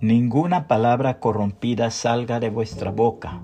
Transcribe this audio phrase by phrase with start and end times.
[0.00, 3.40] ninguna palabra corrompida salga de vuestra boca,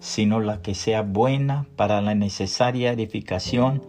[0.00, 3.82] sino la que sea buena para la necesaria edificación,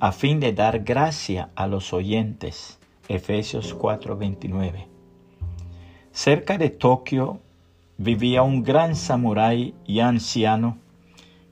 [0.00, 2.78] a fin de dar gracia a los oyentes.
[3.08, 4.86] Efesios 4:29.
[6.12, 7.40] Cerca de Tokio
[7.98, 10.78] vivía un gran samurái y anciano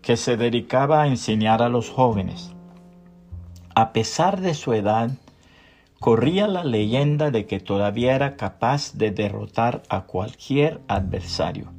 [0.01, 2.53] que se dedicaba a enseñar a los jóvenes.
[3.75, 5.11] A pesar de su edad,
[6.01, 11.73] corría la leyenda de que todavía era capaz de derrotar a cualquier adversario.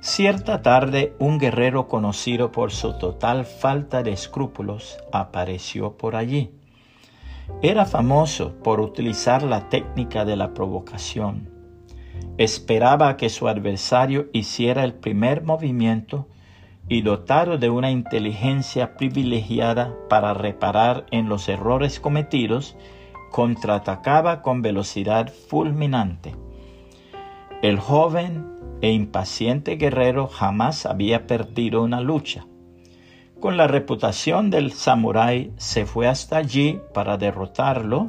[0.00, 6.52] Cierta tarde un guerrero conocido por su total falta de escrúpulos apareció por allí.
[7.62, 11.50] Era famoso por utilizar la técnica de la provocación.
[12.38, 16.28] Esperaba que su adversario hiciera el primer movimiento
[16.88, 22.76] y dotado de una inteligencia privilegiada para reparar en los errores cometidos,
[23.30, 26.34] contraatacaba con velocidad fulminante.
[27.62, 28.46] El joven
[28.80, 32.46] e impaciente guerrero jamás había perdido una lucha.
[33.38, 38.08] Con la reputación del samurái se fue hasta allí para derrotarlo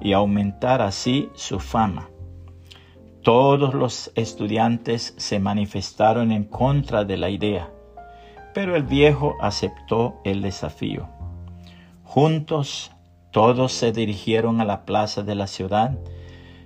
[0.00, 2.10] y aumentar así su fama.
[3.22, 7.70] Todos los estudiantes se manifestaron en contra de la idea,
[8.54, 11.08] pero el viejo aceptó el desafío.
[12.04, 12.92] Juntos
[13.38, 15.96] todos se dirigieron a la plaza de la ciudad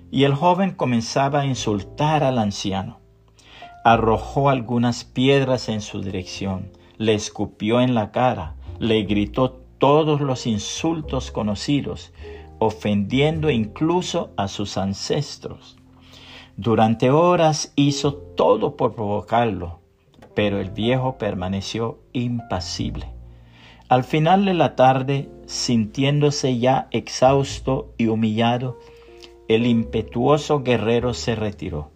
[0.09, 2.97] y el joven comenzaba a insultar al anciano.
[3.85, 10.47] Arrojó algunas piedras en su dirección, le escupió en la cara, le gritó todos los
[10.47, 12.11] insultos conocidos,
[12.57, 15.77] ofendiendo incluso a sus ancestros.
[16.57, 19.79] Durante horas hizo todo por provocarlo,
[20.33, 23.13] pero el viejo permaneció impasible.
[23.89, 28.79] Al final de la tarde, sintiéndose ya exhausto y humillado,
[29.47, 31.91] el impetuoso guerrero se retiró.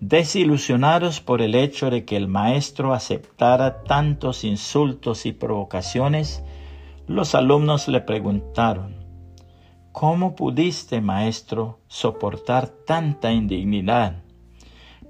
[0.00, 6.42] Desilusionados por el hecho de que el maestro aceptara tantos insultos y provocaciones,
[7.06, 8.96] los alumnos le preguntaron,
[9.92, 14.22] ¿Cómo pudiste, maestro, soportar tanta indignidad?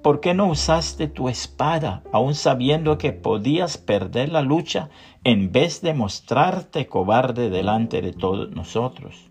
[0.03, 4.91] ¿Por qué no usaste tu espada, aun sabiendo que podías perder la lucha,
[5.25, 9.31] en vez de mostrarte cobarde delante de todos nosotros?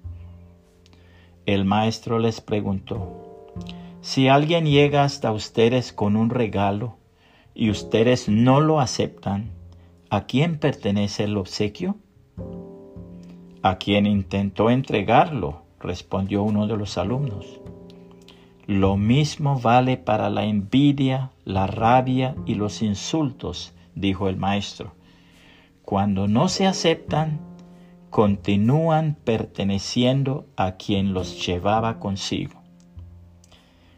[1.45, 3.47] El maestro les preguntó,
[4.01, 6.97] si alguien llega hasta ustedes con un regalo
[7.55, 9.51] y ustedes no lo aceptan,
[10.09, 11.95] ¿a quién pertenece el obsequio?
[13.63, 17.61] A quien intentó entregarlo, respondió uno de los alumnos.
[18.67, 24.91] Lo mismo vale para la envidia, la rabia y los insultos, dijo el maestro.
[25.83, 27.39] Cuando no se aceptan,
[28.09, 32.61] continúan perteneciendo a quien los llevaba consigo.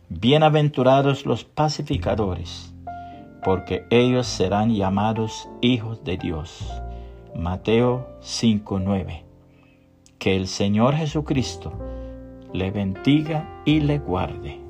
[0.07, 2.71] Bienaventurados los pacificadores,
[3.43, 6.63] porque ellos serán llamados hijos de Dios.
[7.35, 9.23] Mateo 5:9.
[10.19, 11.73] Que el Señor Jesucristo
[12.53, 14.68] le bendiga y le guarde.